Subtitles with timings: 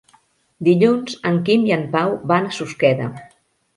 [0.67, 3.11] Dilluns en Quim i en Pau van a Susqueda.